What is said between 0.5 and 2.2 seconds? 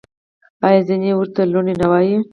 آیا ځینې ورته لوني نه وايي؟